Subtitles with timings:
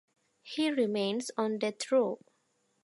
[0.41, 2.21] He remains on death row.